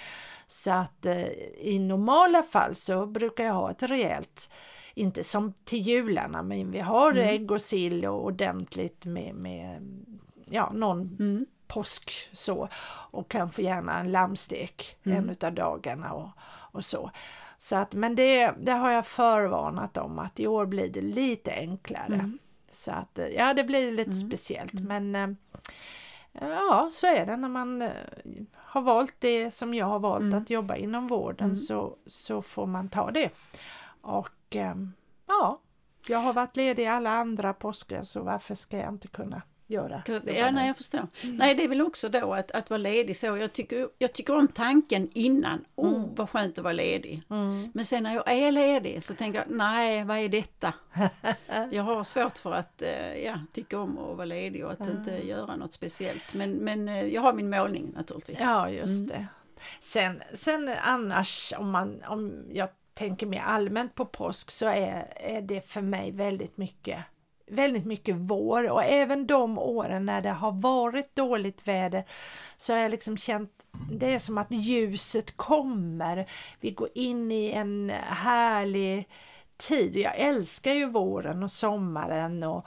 Så 0.47 0.71
att 0.71 1.05
eh, 1.05 1.25
i 1.61 1.79
normala 1.79 2.43
fall 2.43 2.75
så 2.75 3.05
brukar 3.05 3.43
jag 3.43 3.53
ha 3.53 3.60
ett 3.69 3.83
rejält, 3.83 4.51
inte 4.93 5.23
som 5.23 5.53
till 5.63 5.79
jularna, 5.79 6.43
men 6.43 6.71
vi 6.71 6.79
har 6.79 7.13
ägg 7.13 7.51
och 7.51 7.61
sill 7.61 8.05
och 8.05 8.25
ordentligt 8.25 9.05
med, 9.05 9.35
med 9.35 9.81
ja, 10.45 10.71
någon 10.73 11.45
påsk 11.67 12.29
så. 12.33 12.69
Och 13.11 13.31
kanske 13.31 13.61
gärna 13.61 13.99
en 13.99 14.11
lammstek 14.11 14.97
en 15.03 15.29
utav 15.29 15.53
dagarna 15.53 16.13
och, 16.13 16.29
och 16.43 16.85
så. 16.85 17.11
Så 17.57 17.75
att, 17.75 17.93
men 17.93 18.15
det, 18.15 18.51
det 18.59 18.71
har 18.71 18.91
jag 18.91 19.05
förvarnat 19.05 19.97
om 19.97 20.19
att 20.19 20.39
i 20.39 20.47
år 20.47 20.65
blir 20.65 20.89
det 20.89 21.01
lite 21.01 21.51
enklare. 21.51 22.31
Så 22.69 22.91
att 22.91 23.19
eh, 23.19 23.27
ja, 23.27 23.53
det 23.53 23.63
blir 23.63 23.91
lite 23.91 24.13
speciellt. 24.13 24.73
Men 24.73 25.15
eh, 25.15 25.29
ja, 26.31 26.89
så 26.91 27.07
är 27.07 27.25
det 27.25 27.37
när 27.37 27.49
man 27.49 27.81
eh, 27.81 27.89
har 28.71 28.81
valt 28.81 29.15
det 29.19 29.51
som 29.51 29.73
jag 29.73 29.85
har 29.85 29.99
valt 29.99 30.33
att 30.33 30.49
jobba 30.49 30.75
inom 30.75 31.07
vården 31.07 31.55
så, 31.55 31.95
så 32.05 32.41
får 32.41 32.65
man 32.65 32.89
ta 32.89 33.11
det. 33.11 33.29
Och 34.01 34.55
eh, 34.55 34.75
ja, 35.27 35.61
jag 36.07 36.17
har 36.17 36.33
varit 36.33 36.55
ledig 36.55 36.85
alla 36.85 37.09
andra 37.09 37.53
påskar 37.53 38.03
så 38.03 38.23
varför 38.23 38.55
ska 38.55 38.77
jag 38.77 38.89
inte 38.89 39.07
kunna 39.07 39.41
göra 39.71 40.03
Ja, 40.25 40.51
nej, 40.51 40.67
jag 40.67 40.77
förstår. 40.77 41.07
Nej, 41.23 41.55
det 41.55 41.63
är 41.63 41.67
väl 41.67 41.81
också 41.81 42.09
då 42.09 42.33
att, 42.33 42.51
att 42.51 42.69
vara 42.69 42.77
ledig 42.77 43.17
så. 43.17 43.25
Jag 43.25 43.53
tycker, 43.53 43.89
jag 43.97 44.13
tycker 44.13 44.35
om 44.35 44.47
tanken 44.47 45.09
innan. 45.13 45.65
Oh, 45.75 46.05
vad 46.15 46.29
skönt 46.29 46.57
att 46.57 46.63
vara 46.63 46.73
ledig. 46.73 47.23
Men 47.73 47.85
sen 47.85 48.03
när 48.03 48.15
jag 48.15 48.31
är 48.31 48.51
ledig 48.51 49.03
så 49.03 49.13
tänker 49.13 49.39
jag, 49.39 49.57
nej, 49.57 50.03
vad 50.03 50.17
är 50.17 50.29
detta? 50.29 50.73
jag 51.71 51.83
har 51.83 52.03
svårt 52.03 52.37
för 52.37 52.51
att 52.51 52.81
eh, 52.81 53.23
ja, 53.23 53.39
tycka 53.53 53.79
om 53.79 53.97
att 53.97 54.17
vara 54.17 54.25
ledig 54.25 54.65
och 54.65 54.71
att 54.71 54.89
inte 54.89 55.27
göra 55.27 55.55
något 55.55 55.73
speciellt. 55.73 56.33
Men, 56.33 56.51
men 56.51 56.89
eh, 56.89 57.05
jag 57.05 57.21
har 57.21 57.33
min 57.33 57.49
målning 57.49 57.93
naturligtvis. 57.95 58.39
Ja, 58.41 58.69
just 58.69 59.07
det. 59.07 59.27
Sen, 59.79 60.21
sen 60.33 60.69
annars 60.81 61.53
om, 61.57 61.71
man, 61.71 62.03
om 62.07 62.45
jag 62.51 62.69
tänker 62.93 63.25
mer 63.25 63.41
allmänt 63.41 63.95
på 63.95 64.05
påsk 64.05 64.51
så 64.51 64.65
är, 64.65 65.13
är 65.15 65.41
det 65.41 65.61
för 65.61 65.81
mig 65.81 66.11
väldigt 66.11 66.57
mycket 66.57 66.97
väldigt 67.51 67.85
mycket 67.85 68.15
vår 68.15 68.71
och 68.71 68.83
även 68.83 69.27
de 69.27 69.57
åren 69.57 70.05
när 70.05 70.21
det 70.21 70.29
har 70.29 70.51
varit 70.51 71.15
dåligt 71.15 71.67
väder 71.67 72.03
så 72.57 72.73
har 72.73 72.79
jag 72.79 72.91
liksom 72.91 73.17
känt 73.17 73.51
det 73.91 74.13
är 74.13 74.19
som 74.19 74.37
att 74.37 74.51
ljuset 74.51 75.37
kommer. 75.37 76.29
Vi 76.59 76.71
går 76.71 76.89
in 76.95 77.31
i 77.31 77.51
en 77.51 77.89
härlig 78.03 79.07
tid. 79.57 79.97
Jag 79.97 80.15
älskar 80.15 80.71
ju 80.71 80.85
våren 80.85 81.43
och 81.43 81.51
sommaren 81.51 82.43
och 82.43 82.65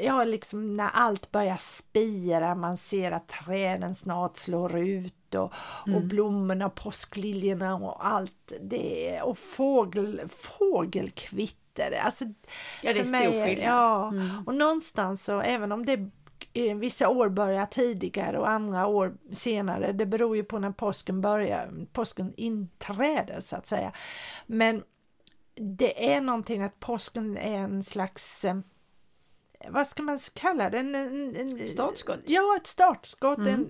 ja, 0.00 0.24
liksom 0.24 0.76
när 0.76 0.90
allt 0.92 1.30
börjar 1.30 1.56
spira, 1.56 2.54
man 2.54 2.76
ser 2.76 3.12
att 3.12 3.28
träden 3.28 3.94
snart 3.94 4.36
slår 4.36 4.78
ut 4.78 5.34
och, 5.34 5.52
mm. 5.86 5.96
och 5.96 6.08
blommorna, 6.08 6.70
påskliljorna 6.70 7.74
och 7.74 8.06
allt 8.06 8.52
det 8.60 9.20
och 9.22 9.38
fågel, 9.38 10.20
fågelkvitter. 10.28 12.00
Alltså, 12.02 12.24
ja, 12.82 12.92
det 12.92 12.98
är 13.00 13.04
stor 13.04 13.46
skillnad. 13.46 13.66
Ja, 13.66 14.08
mm. 14.08 14.42
och 14.46 14.54
någonstans 14.54 15.24
så 15.24 15.40
även 15.40 15.72
om 15.72 15.86
det 15.86 16.10
vissa 16.76 17.08
år 17.08 17.28
börjar 17.28 17.66
tidigare 17.66 18.38
och 18.38 18.48
andra 18.48 18.86
år 18.86 19.14
senare. 19.32 19.92
Det 19.92 20.06
beror 20.06 20.36
ju 20.36 20.44
på 20.44 20.58
när 20.58 20.70
påsken 20.70 21.20
börjar, 21.20 21.70
påsken 21.92 22.32
inträder 22.36 23.40
så 23.40 23.56
att 23.56 23.66
säga. 23.66 23.92
Men 24.46 24.82
det 25.54 26.14
är 26.14 26.20
någonting 26.20 26.62
att 26.62 26.80
påsken 26.80 27.36
är 27.36 27.58
en 27.58 27.84
slags 27.84 28.44
eh, 28.44 28.56
vad 29.68 29.86
ska 29.86 30.02
man 30.02 30.18
kalla 30.34 30.70
det? 30.70 30.78
En, 30.78 30.94
en, 30.94 31.36
en, 31.36 31.68
startskott? 31.68 32.20
Ja, 32.26 32.56
ett 32.56 32.66
startskott, 32.66 33.38
mm. 33.38 33.54
en 33.54 33.68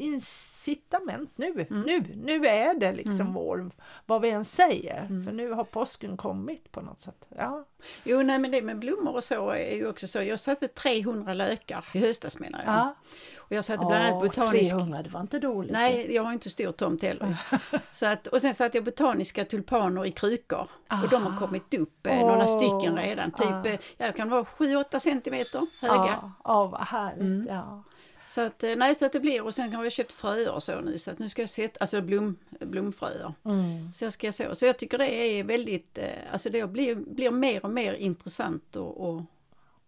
incitament 0.00 1.38
nu. 1.38 1.66
Mm. 1.70 1.82
Nu, 1.82 2.04
nu 2.14 2.46
är 2.46 2.74
det 2.74 2.92
liksom 2.92 3.20
mm. 3.20 3.32
vår, 3.32 3.70
vad 4.06 4.20
vi 4.20 4.30
än 4.30 4.44
säger, 4.44 5.00
mm. 5.00 5.24
för 5.24 5.32
nu 5.32 5.50
har 5.50 5.64
påsken 5.64 6.16
kommit 6.16 6.72
på 6.72 6.80
något 6.80 7.00
sätt. 7.00 7.26
Ja. 7.36 7.64
Jo, 8.04 8.22
nej 8.22 8.38
men 8.38 8.50
det 8.50 8.62
med 8.62 8.78
blommor 8.78 9.14
och 9.14 9.24
så 9.24 9.50
är 9.50 9.76
ju 9.76 9.88
också 9.88 10.06
så. 10.06 10.22
Jag 10.22 10.40
satte 10.40 10.68
300 10.68 11.34
lökar 11.34 11.84
i 11.94 11.98
höstas 11.98 12.38
menar 12.38 12.62
jag. 12.64 12.74
Ja. 12.74 12.94
Och 13.38 13.56
jag 13.56 13.64
satte 13.64 13.86
bland 13.86 14.04
annat 14.04 14.22
botanisk... 14.22 14.70
300, 14.70 15.02
det 15.02 15.10
var 15.10 15.20
inte 15.20 15.38
dåligt. 15.38 15.72
Nej, 15.72 16.14
jag 16.14 16.22
har 16.22 16.32
inte 16.32 16.50
stor 16.50 16.72
tomt 16.72 17.02
heller. 17.02 17.36
så 17.90 18.06
att, 18.06 18.26
och 18.26 18.40
sen 18.40 18.54
satte 18.54 18.76
jag 18.76 18.84
botaniska 18.84 19.44
tulpaner 19.44 20.06
i 20.06 20.10
krukor. 20.10 20.68
Och 21.02 21.08
de 21.10 21.26
har 21.26 21.38
kommit 21.38 21.74
upp, 21.74 22.06
oh. 22.06 22.18
några 22.18 22.46
stycken 22.46 22.96
redan. 22.96 23.30
Typ, 23.30 23.50
ah. 23.50 23.62
ja, 23.96 24.06
det 24.06 24.12
kan 24.12 24.28
vara 24.28 24.42
7-8 24.42 24.98
centimeter 24.98 25.66
höga. 25.80 26.32
Ja, 26.44 26.64
oh, 26.64 26.70
vad 26.70 26.80
härligt. 26.80 27.22
Mm. 27.22 27.46
Ja. 27.50 27.84
Så 28.30 28.40
att, 28.40 28.62
eh, 28.62 28.76
nej, 28.76 28.94
så 28.94 29.06
att 29.06 29.12
det 29.12 29.20
blir, 29.20 29.42
och 29.42 29.54
sen 29.54 29.72
har 29.72 29.84
jag 29.84 29.92
köpt 29.92 30.12
fröer 30.12 30.52
och 30.52 30.62
så 30.62 30.80
nu, 30.80 30.98
så 30.98 31.10
att 31.10 31.18
nu 31.18 31.28
ska 31.28 31.42
jag 31.42 31.48
sätta, 31.48 31.80
alltså 31.80 32.00
blom, 32.00 32.36
blomfröer. 32.60 33.34
Mm. 33.44 33.92
Så 33.94 34.04
jag 34.04 34.12
ska 34.12 34.32
så, 34.32 34.54
så 34.54 34.66
jag 34.66 34.78
tycker 34.78 34.98
det 34.98 35.14
är 35.14 35.44
väldigt, 35.44 35.98
eh, 35.98 36.32
alltså 36.32 36.50
det 36.50 36.66
blir, 36.66 36.94
blir 36.94 37.30
mer 37.30 37.64
och 37.64 37.70
mer 37.70 37.94
intressant 37.94 38.76
att 38.76 39.24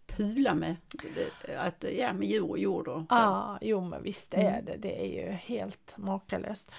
pula 0.07 0.55
med, 0.55 0.77
att, 1.59 1.85
ja, 1.99 2.13
med 2.13 2.29
djur 2.29 2.51
och 2.51 2.59
jord 2.59 2.89
och 2.89 3.01
så. 3.01 3.07
Ja, 3.11 3.59
jo 3.61 3.81
men 3.81 4.03
visst 4.03 4.35
är 4.35 4.51
mm. 4.51 4.65
det, 4.65 4.77
det 4.77 5.03
är 5.05 5.27
ju 5.27 5.33
helt 5.33 5.97
makalöst 5.97 6.71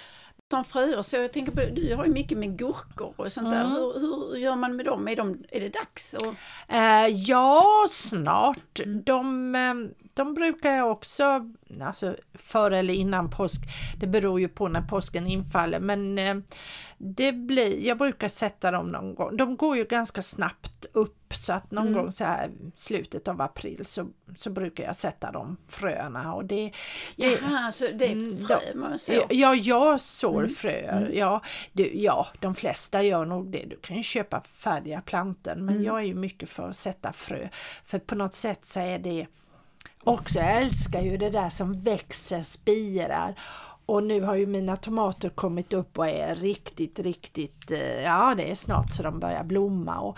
som 0.54 0.66
fröer 0.66 1.02
så 1.02 1.16
jag 1.16 1.34
tänker 1.34 1.52
på, 1.52 1.62
du 1.76 1.96
har 1.96 2.06
ju 2.06 2.12
mycket 2.12 2.38
med 2.38 2.58
gurkor 2.58 3.14
och 3.16 3.34
sånt 3.34 3.52
där. 3.52 3.64
Mm. 3.64 3.72
Hur, 3.72 4.00
hur, 4.00 4.38
gör 4.38 4.56
man 4.56 4.76
med 4.76 4.86
dem? 4.86 5.08
Är, 5.08 5.16
de, 5.16 5.44
är 5.52 5.60
det 5.60 5.70
dags? 5.70 6.14
Och... 6.14 6.36
Eh, 6.76 7.08
ja, 7.08 7.88
snart. 7.92 8.80
De, 8.86 9.56
eh, 9.56 9.74
de 10.14 10.34
brukar 10.34 10.72
jag 10.72 10.92
också, 10.92 11.52
alltså 11.82 12.16
före 12.34 12.78
eller 12.78 12.94
innan 12.94 13.30
påsk, 13.30 13.62
det 14.00 14.08
beror 14.08 14.40
ju 14.40 14.48
på 14.48 14.68
när 14.68 14.82
påsken 14.82 15.28
infaller, 15.28 15.80
men 15.80 16.18
eh, 16.18 16.36
det 16.98 17.32
blir, 17.32 17.86
jag 17.88 17.98
brukar 17.98 18.30
sätta 18.30 18.72
dem 18.72 18.92
någon 18.92 19.16
gång. 19.16 19.38
De 19.38 19.58
går 19.58 19.78
ju 19.78 19.86
ganska 19.86 20.22
snabbt 20.22 20.86
upp 20.94 21.34
så 21.34 21.54
att 21.54 21.72
någon 21.72 21.88
mm. 21.88 22.00
gång 22.00 22.12
så 22.12 22.24
här 22.24 22.52
slutet 22.76 23.28
av 23.28 23.42
april 23.42 23.86
så, 23.86 24.08
så 24.38 24.50
brukar 24.50 24.84
jag 24.84 24.96
sätta 24.96 25.32
de 25.32 25.58
fröna 25.70 26.34
och 26.34 26.46
det... 26.46 26.72
det 27.16 27.32
Jaha, 27.42 27.72
så 27.72 27.88
det 27.88 28.06
är 28.06 28.12
mm, 28.12 28.48
frö 28.48 28.60
man 28.76 29.00
sår? 29.00 29.26
Ja, 29.30 29.56
jag 29.56 30.00
sår 30.02 30.40
mm. 30.40 30.50
fröer. 30.50 30.98
Mm. 30.98 31.18
Ja, 31.18 31.42
du, 31.72 31.92
ja, 31.94 32.28
de 32.40 32.56
flesta 32.56 33.04
gör 33.04 33.26
nog 33.26 33.52
det. 33.52 33.66
Du 33.66 33.76
kan 33.76 33.98
ju 33.98 34.04
köpa 34.04 34.42
färdiga 34.42 35.02
plantor 35.02 35.56
men 35.56 35.70
mm. 35.70 35.84
jag 35.84 36.00
är 36.00 36.04
ju 36.04 36.16
mycket 36.16 36.50
för 36.50 36.70
att 36.70 36.76
sätta 36.76 37.14
frö. 37.14 37.50
För 37.86 38.00
på 38.00 38.16
något 38.16 38.34
sätt 38.34 38.66
så 38.66 38.80
är 38.80 39.00
det 39.00 39.28
också, 40.04 40.40
jag 40.40 40.62
älskar 40.62 41.02
ju 41.02 41.18
det 41.18 41.30
där 41.30 41.50
som 41.50 41.82
växer, 41.82 42.44
spirar 42.44 43.36
och 43.86 44.04
nu 44.04 44.22
har 44.22 44.36
ju 44.36 44.46
mina 44.46 44.76
tomater 44.76 45.30
kommit 45.30 45.74
upp 45.74 45.98
och 46.00 46.08
är 46.08 46.36
riktigt, 46.36 47.00
riktigt, 47.00 47.72
eh, 47.72 48.02
ja 48.02 48.34
det 48.38 48.52
är 48.52 48.56
snart 48.56 48.92
så 48.92 49.04
de 49.04 49.20
börjar 49.20 49.44
blomma. 49.44 50.00
Och, 50.00 50.18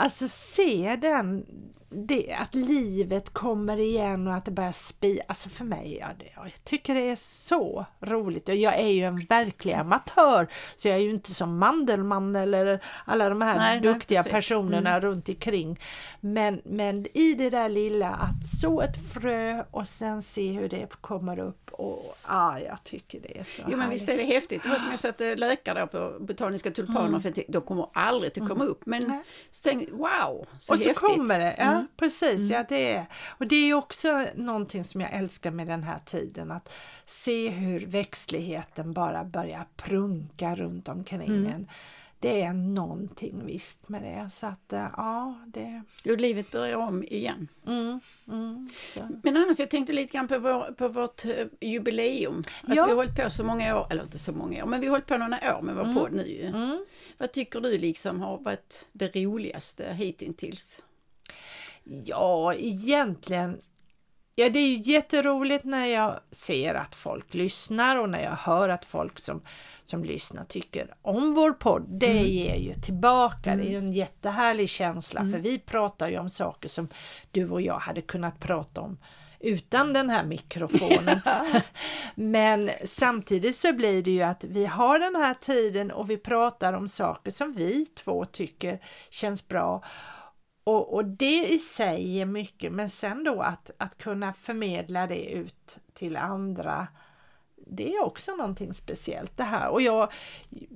alltså 0.00 0.28
se 0.28 0.98
den, 1.00 1.46
det, 1.90 2.32
att 2.32 2.54
livet 2.54 3.30
kommer 3.30 3.76
igen 3.76 4.28
och 4.28 4.34
att 4.34 4.44
det 4.44 4.50
börjar 4.50 4.72
spira. 4.72 5.22
Alltså 5.28 5.48
för 5.48 5.64
mig, 5.64 5.98
ja, 6.00 6.06
det, 6.18 6.26
jag 6.34 6.64
tycker 6.64 6.94
det 6.94 7.10
är 7.10 7.16
så 7.16 7.86
roligt. 8.00 8.48
Och 8.48 8.54
jag 8.54 8.78
är 8.78 8.88
ju 8.88 9.04
en 9.04 9.20
verklig 9.20 9.72
amatör, 9.72 10.48
så 10.76 10.88
jag 10.88 10.96
är 10.96 11.00
ju 11.00 11.10
inte 11.10 11.34
som 11.34 11.58
Mandelmann 11.58 12.36
eller 12.36 12.84
alla 13.04 13.28
de 13.28 13.42
här 13.42 13.56
nej, 13.56 13.80
duktiga 13.80 14.22
nej, 14.22 14.32
personerna 14.32 14.90
mm. 14.90 15.00
runt 15.00 15.28
omkring. 15.28 15.80
Men, 16.20 16.60
men 16.64 17.06
i 17.14 17.34
det 17.34 17.50
där 17.50 17.68
lilla, 17.68 18.08
att 18.08 18.46
så 18.60 18.80
ett 18.80 19.12
frö 19.12 19.64
och 19.70 19.86
sen 19.86 20.22
se 20.22 20.52
hur 20.52 20.68
det 20.68 21.00
kommer 21.00 21.38
upp 21.38 21.70
och 21.80 22.16
ah, 22.22 22.58
jag 22.58 22.84
tycker 22.84 23.20
det 23.20 23.38
är 23.38 23.44
så 23.44 23.62
Jo 23.68 23.76
men 23.76 23.90
visst 23.90 24.08
är 24.08 24.16
det 24.16 24.22
häftigt. 24.22 24.62
Det 24.62 24.68
var 24.68 24.76
som 24.76 24.90
jag 24.90 24.98
satte 24.98 25.36
lökar 25.36 25.86
på 25.86 26.16
botaniska 26.20 26.70
tulpaner 26.70 27.08
mm. 27.08 27.20
för 27.20 27.32
de 27.48 27.62
kommer 27.62 27.86
aldrig 27.92 28.32
att 28.32 28.48
komma 28.48 28.54
mm. 28.54 28.68
upp. 28.68 28.86
Men 28.86 29.02
mm. 29.02 29.22
Wow, 29.90 30.46
så 30.58 30.72
Och 30.72 30.78
häftigt. 30.78 30.98
så 30.98 31.06
kommer 31.06 31.38
det, 31.38 31.54
ja 31.58 31.64
mm. 31.64 31.86
precis. 31.96 32.40
Mm. 32.40 32.50
Ja, 32.50 32.64
det 32.68 32.94
är. 32.94 33.06
Och 33.28 33.46
det 33.46 33.56
är 33.56 33.74
också 33.74 34.26
någonting 34.34 34.84
som 34.84 35.00
jag 35.00 35.12
älskar 35.12 35.50
med 35.50 35.66
den 35.66 35.82
här 35.82 35.98
tiden 36.04 36.50
att 36.50 36.72
se 37.04 37.48
hur 37.48 37.86
växtligheten 37.86 38.92
bara 38.92 39.24
börjar 39.24 39.66
prunka 39.76 40.54
runt 40.54 40.88
omkring 40.88 41.22
mm. 41.22 41.46
en 41.46 41.68
det 42.20 42.42
är 42.42 42.52
någonting 42.52 43.46
visst 43.46 43.88
med 43.88 44.02
det. 44.02 44.30
Så 44.30 44.46
att 44.46 44.72
eh, 44.72 44.86
ja, 44.96 45.34
det... 45.46 45.82
Jo, 46.04 46.16
livet 46.16 46.50
börjar 46.50 46.76
om 46.76 47.04
igen. 47.04 47.48
Mm, 47.66 48.00
mm, 48.28 48.68
Men 49.22 49.36
annars, 49.36 49.58
jag 49.58 49.70
tänkte 49.70 49.92
lite 49.92 50.12
grann 50.12 50.28
på, 50.28 50.38
vår, 50.38 50.72
på 50.72 50.88
vårt 50.88 51.24
eh, 51.24 51.46
jubileum. 51.60 52.38
Att 52.38 52.74
ja. 52.74 52.84
vi 52.84 52.90
har 52.90 52.96
hållit 52.96 53.16
på 53.16 53.30
så 53.30 53.44
många 53.44 53.80
år, 53.80 53.86
eller 53.90 54.02
inte 54.02 54.18
så 54.18 54.32
många 54.32 54.64
år, 54.64 54.68
men 54.68 54.80
vi 54.80 54.86
har 54.86 54.90
hållit 54.90 55.06
på 55.06 55.16
några 55.16 55.56
år 55.56 55.62
med 55.62 55.74
vår 55.74 55.82
mm. 55.82 55.94
podd 55.94 56.12
nu 56.12 56.52
mm. 56.54 56.84
Vad 57.18 57.32
tycker 57.32 57.60
du 57.60 57.78
liksom 57.78 58.20
har 58.20 58.38
varit 58.38 58.86
det 58.92 59.16
roligaste 59.16 59.94
hittills? 59.94 60.82
Ja, 61.84 62.54
egentligen 62.54 63.58
Ja, 64.34 64.48
det 64.48 64.58
är 64.58 64.68
ju 64.68 64.92
jätteroligt 64.92 65.64
när 65.64 65.86
jag 65.86 66.20
ser 66.30 66.74
att 66.74 66.94
folk 66.94 67.34
lyssnar 67.34 67.96
och 67.96 68.10
när 68.10 68.22
jag 68.22 68.36
hör 68.36 68.68
att 68.68 68.84
folk 68.84 69.18
som, 69.18 69.42
som 69.82 70.04
lyssnar 70.04 70.44
tycker 70.44 70.94
om 71.02 71.34
vår 71.34 71.52
podd. 71.52 71.86
Det 71.88 72.10
mm. 72.10 72.26
ger 72.26 72.56
ju 72.56 72.74
tillbaka, 72.74 73.52
mm. 73.52 73.64
det 73.64 73.70
är 73.70 73.72
ju 73.72 73.78
en 73.78 73.92
jättehärlig 73.92 74.68
känsla 74.68 75.20
mm. 75.20 75.32
för 75.32 75.38
vi 75.38 75.58
pratar 75.58 76.08
ju 76.08 76.18
om 76.18 76.30
saker 76.30 76.68
som 76.68 76.88
du 77.30 77.50
och 77.50 77.60
jag 77.60 77.78
hade 77.78 78.00
kunnat 78.00 78.40
prata 78.40 78.80
om 78.80 78.98
utan 79.40 79.92
den 79.92 80.10
här 80.10 80.24
mikrofonen. 80.24 81.20
Men 82.14 82.70
samtidigt 82.84 83.56
så 83.56 83.72
blir 83.72 84.02
det 84.02 84.10
ju 84.10 84.22
att 84.22 84.44
vi 84.44 84.66
har 84.66 84.98
den 84.98 85.16
här 85.16 85.34
tiden 85.34 85.90
och 85.90 86.10
vi 86.10 86.16
pratar 86.16 86.72
om 86.72 86.88
saker 86.88 87.30
som 87.30 87.52
vi 87.52 87.86
två 87.86 88.24
tycker 88.24 88.80
känns 89.10 89.48
bra. 89.48 89.84
Och, 90.70 90.94
och 90.94 91.04
det 91.04 91.46
i 91.48 91.58
sig 91.58 92.20
är 92.20 92.26
mycket, 92.26 92.72
men 92.72 92.88
sen 92.88 93.24
då 93.24 93.42
att, 93.42 93.70
att 93.78 93.98
kunna 93.98 94.32
förmedla 94.32 95.06
det 95.06 95.30
ut 95.30 95.78
till 95.94 96.16
andra 96.16 96.88
det 97.66 97.94
är 97.94 98.04
också 98.04 98.36
någonting 98.36 98.74
speciellt 98.74 99.36
det 99.36 99.44
här. 99.44 99.68
Och 99.68 99.82
jag, 99.82 100.12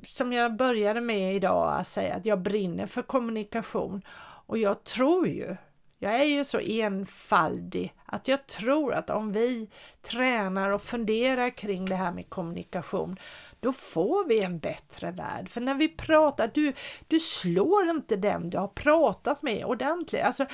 som 0.06 0.32
jag 0.32 0.56
började 0.56 1.00
med 1.00 1.36
idag, 1.36 1.80
att 1.80 1.86
säga 1.86 2.14
att 2.14 2.26
jag 2.26 2.40
brinner 2.40 2.86
för 2.86 3.02
kommunikation. 3.02 4.02
Och 4.46 4.58
jag 4.58 4.84
tror 4.84 5.28
ju, 5.28 5.56
jag 5.98 6.14
är 6.14 6.24
ju 6.24 6.44
så 6.44 6.58
enfaldig, 6.58 7.94
att 8.06 8.28
jag 8.28 8.46
tror 8.46 8.94
att 8.94 9.10
om 9.10 9.32
vi 9.32 9.70
tränar 10.02 10.70
och 10.70 10.82
funderar 10.82 11.50
kring 11.50 11.88
det 11.88 11.96
här 11.96 12.12
med 12.12 12.30
kommunikation, 12.30 13.16
då 13.64 13.72
får 13.72 14.24
vi 14.24 14.40
en 14.40 14.58
bättre 14.58 15.10
värld. 15.10 15.48
För 15.48 15.60
när 15.60 15.74
vi 15.74 15.88
pratar, 15.88 16.50
du, 16.54 16.72
du 17.08 17.20
slår 17.20 17.90
inte 17.90 18.16
den 18.16 18.50
du 18.50 18.58
har 18.58 18.68
pratat 18.68 19.42
med 19.42 19.64
ordentligt. 19.64 20.22
Alltså, 20.22 20.46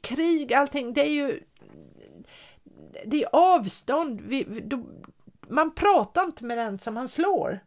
krig, 0.00 0.54
allting, 0.54 0.92
det 0.92 1.00
är 1.00 1.10
ju 1.10 1.40
det 3.06 3.22
är 3.22 3.28
avstånd. 3.32 4.20
Vi, 4.20 4.44
då, 4.44 4.86
man 5.48 5.74
pratar 5.74 6.22
inte 6.22 6.44
med 6.44 6.58
den 6.58 6.78
som 6.78 6.94
man 6.94 7.08
slår. 7.08 7.60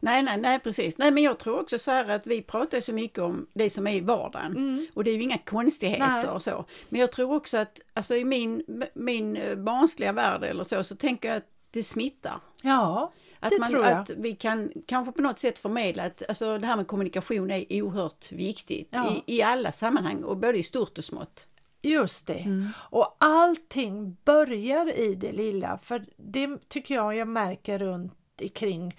Nej, 0.00 0.22
nej, 0.22 0.36
nej, 0.36 0.58
precis. 0.58 0.98
Nej, 0.98 1.10
men 1.10 1.22
jag 1.22 1.38
tror 1.38 1.60
också 1.60 1.78
så 1.78 1.90
här 1.90 2.08
att 2.08 2.26
vi 2.26 2.42
pratar 2.42 2.80
så 2.80 2.92
mycket 2.92 3.18
om 3.18 3.46
det 3.52 3.70
som 3.70 3.86
är 3.86 3.92
i 3.92 4.00
vardagen 4.00 4.56
mm. 4.56 4.86
och 4.94 5.04
det 5.04 5.10
är 5.10 5.14
ju 5.14 5.22
inga 5.22 5.38
konstigheter 5.38 6.22
nej. 6.22 6.28
och 6.28 6.42
så. 6.42 6.64
Men 6.88 7.00
jag 7.00 7.12
tror 7.12 7.34
också 7.34 7.58
att, 7.58 7.80
alltså 7.94 8.14
i 8.14 8.24
min, 8.24 8.64
min 8.94 9.38
barnsliga 9.64 10.12
värld 10.12 10.44
eller 10.44 10.64
så, 10.64 10.84
så 10.84 10.96
tänker 10.96 11.28
jag 11.28 11.36
att 11.36 11.48
det 11.70 11.82
smittar. 11.82 12.40
Ja. 12.62 13.12
Att, 13.40 13.50
Det 13.50 13.58
man, 13.58 13.68
tror 13.70 13.84
jag. 13.84 13.98
att 13.98 14.10
vi 14.10 14.34
kan 14.34 14.72
kanske 14.86 15.12
på 15.12 15.22
något 15.22 15.38
sätt 15.38 15.58
förmedla 15.58 16.02
att 16.02 16.22
alltså, 16.28 16.58
det 16.58 16.66
här 16.66 16.76
med 16.76 16.86
kommunikation 16.86 17.50
är 17.50 17.82
oerhört 17.82 18.32
viktigt 18.32 18.88
Ja. 18.90 19.12
i, 19.26 19.36
i 19.36 19.42
alla 19.42 19.72
sammanhang 19.72 20.24
och 20.24 20.36
både 20.36 20.58
i 20.58 20.62
stort 20.62 20.98
och 20.98 21.04
smått. 21.04 21.46
Just 21.82 22.26
det. 22.26 22.38
Mm. 22.38 22.68
Och 22.76 23.16
allting 23.18 24.16
börjar 24.24 24.98
i 24.98 25.14
det 25.14 25.32
lilla. 25.32 25.78
För 25.78 26.06
det 26.16 26.68
tycker 26.68 26.94
jag 26.94 27.14
jag 27.16 27.28
märker 27.28 27.78
runt 27.78 28.12
omkring 28.42 28.96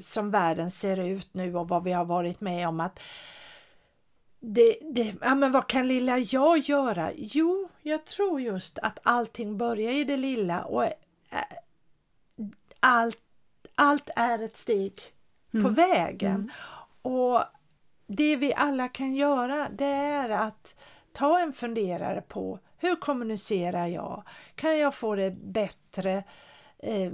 som 0.00 0.30
världen 0.30 0.70
ser 0.70 0.96
ut 0.96 1.28
nu 1.34 1.56
och 1.56 1.68
vad 1.68 1.84
vi 1.84 1.92
har 1.92 2.04
varit 2.04 2.40
med 2.40 2.68
om 2.68 2.80
att 2.80 3.00
det, 4.40 4.78
det, 4.94 5.14
ja 5.20 5.34
men 5.34 5.52
vad 5.52 5.66
kan 5.66 5.88
lilla 5.88 6.18
jag 6.18 6.58
göra? 6.58 7.10
Jo, 7.16 7.68
jag 7.82 8.04
tror 8.04 8.40
just 8.40 8.78
att 8.78 8.98
allting 9.02 9.56
börjar 9.58 9.92
i 9.92 10.04
det 10.04 10.16
lilla 10.16 10.64
och 10.64 10.84
eh, 10.84 10.92
allt, 12.80 13.18
allt 13.80 14.10
är 14.16 14.38
ett 14.38 14.56
steg 14.56 15.00
på 15.62 15.68
vägen. 15.68 16.50
Och 17.02 17.42
det 18.06 18.36
vi 18.36 18.54
alla 18.54 18.88
kan 18.88 19.14
göra 19.14 19.68
det 19.68 19.84
är 19.84 20.28
att 20.28 20.74
ta 21.12 21.40
en 21.40 21.52
funderare 21.52 22.20
på 22.20 22.58
hur 22.76 22.96
kommunicerar 22.96 23.86
jag? 23.86 24.22
Kan 24.54 24.78
jag 24.78 24.94
få 24.94 25.14
det 25.14 25.30
bättre 25.30 26.24
eh, 26.78 27.12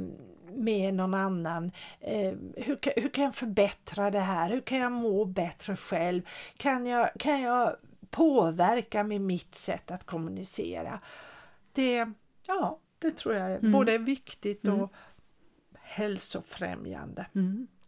med 0.52 0.94
någon 0.94 1.14
annan? 1.14 1.72
Eh, 2.00 2.32
hur, 2.56 2.76
kan- 2.76 2.92
hur 2.96 3.08
kan 3.08 3.24
jag 3.24 3.34
förbättra 3.34 4.10
det 4.10 4.20
här? 4.20 4.50
Hur 4.50 4.60
kan 4.60 4.78
jag 4.78 4.92
må 4.92 5.24
bättre 5.24 5.76
själv? 5.76 6.22
Kan 6.56 6.86
jag, 6.86 7.10
kan 7.18 7.40
jag 7.40 7.76
påverka 8.10 9.04
med 9.04 9.20
mitt 9.20 9.54
sätt 9.54 9.90
att 9.90 10.04
kommunicera? 10.04 11.00
Det, 11.72 12.06
ja, 12.46 12.78
det 12.98 13.10
tror 13.10 13.34
jag 13.34 13.50
är 13.50 13.58
både 13.72 13.92
är 13.92 13.98
viktigt 13.98 14.64
och 14.82 14.92
hälsofrämjande 15.86 17.26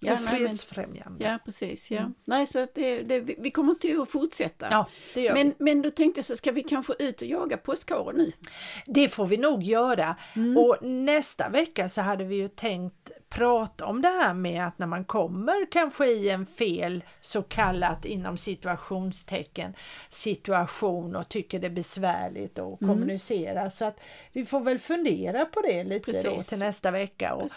Ja, 0.00 0.14
och 0.14 0.21
nej, 0.23 0.33
men- 0.40 0.49
fredsfrämjande. 0.49 1.25
Ja, 1.25 1.38
precis. 1.45 1.90
Ja. 1.90 2.11
Nej, 2.25 2.47
så 2.47 2.59
att 2.59 2.75
det, 2.75 3.02
det, 3.02 3.21
vi 3.21 3.50
kommer 3.50 3.71
inte 3.73 4.02
att 4.02 4.11
fortsätta. 4.11 4.69
Ja, 4.71 4.88
det 5.14 5.21
gör 5.21 5.35
vi. 5.35 5.45
men, 5.45 5.55
men 5.59 5.83
då 5.83 5.90
tänkte 5.90 6.19
jag 6.19 6.25
så 6.25 6.37
ska 6.37 6.52
vi 6.52 6.62
kanske 6.62 6.93
ut 6.99 7.23
och 7.23 7.28
jaga 7.28 7.57
påskharen 7.57 8.17
nu? 8.17 8.33
Det 8.87 9.09
får 9.09 9.26
vi 9.26 9.37
nog 9.37 9.62
göra. 9.62 10.17
Mm. 10.37 10.57
Och 10.59 10.76
nästa 10.83 11.49
vecka 11.49 11.88
så 11.88 12.00
hade 12.00 12.25
vi 12.25 12.37
ju 12.37 12.49
tänkt 12.49 13.11
prata 13.28 13.87
om 13.87 14.02
det 14.02 14.08
här 14.08 14.35
med 14.35 14.66
att 14.66 14.78
när 14.78 14.87
man 14.87 15.04
kommer 15.04 15.66
kanske 15.70 16.06
i 16.06 16.30
en 16.30 16.47
fel 16.47 17.04
så 17.20 17.42
kallat 17.42 18.04
inom 18.04 18.37
situationstecken 18.37 19.75
situation 20.08 21.16
och 21.16 21.28
tycker 21.28 21.58
det 21.58 21.66
är 21.66 21.70
besvärligt 21.70 22.58
att 22.58 22.80
Mm. 22.80 22.94
kommunicera. 22.94 23.70
Så 23.70 23.85
att 23.85 24.00
vi 24.32 24.44
får 24.47 24.61
väl 24.61 24.78
fundera 24.78 25.44
på 25.44 25.61
det 25.61 25.85
lite 25.85 26.12
då 26.12 26.23
Precis. 26.30 26.49
till 26.49 26.58
nästa 26.58 26.90
vecka. 26.90 27.35
Och, 27.35 27.50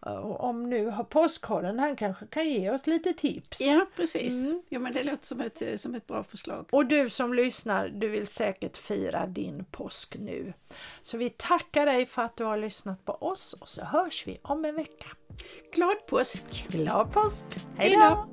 och 0.00 0.40
om 0.44 0.70
nu 0.70 0.86
har 0.86 1.04
påskharen, 1.04 1.78
han 1.78 1.96
kanske 1.96 2.26
kan 2.26 2.48
ge 2.48 2.70
oss 2.70 2.86
lite 2.86 3.12
tips. 3.12 3.60
Ja, 3.60 3.86
precis. 3.96 4.32
Mm. 4.46 4.62
Ja, 4.68 4.78
men 4.78 4.92
det 4.92 5.02
låter 5.02 5.26
som 5.26 5.40
ett, 5.40 5.80
som 5.80 5.94
ett 5.94 6.06
bra 6.06 6.24
förslag. 6.24 6.68
Och 6.72 6.86
du 6.86 7.10
som 7.10 7.34
lyssnar, 7.34 7.88
du 7.88 8.08
vill 8.08 8.26
säkert 8.26 8.76
fira 8.76 9.26
din 9.26 9.64
påsk 9.64 10.16
nu. 10.18 10.52
Så 11.02 11.16
vi 11.18 11.30
tackar 11.30 11.86
dig 11.86 12.06
för 12.06 12.22
att 12.22 12.36
du 12.36 12.44
har 12.44 12.56
lyssnat 12.56 13.04
på 13.04 13.12
oss 13.12 13.52
och 13.52 13.68
så 13.68 13.84
hörs 13.84 14.26
vi 14.26 14.38
om 14.42 14.64
en 14.64 14.74
vecka 14.74 15.06
glad 15.78 16.06
påsk! 16.06 16.66
Glad 16.68 17.12
påsk! 17.12 17.44
Hej 17.76 17.96
då! 17.96 18.24